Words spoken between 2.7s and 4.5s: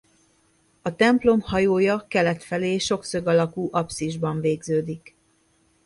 sokszög alakú apszisban